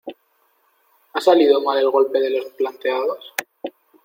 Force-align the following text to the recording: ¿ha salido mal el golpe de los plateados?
¿ha 1.13 1.21
salido 1.21 1.61
mal 1.61 1.77
el 1.77 1.91
golpe 1.91 2.19
de 2.19 2.31
los 2.31 2.45
plateados? 2.53 3.35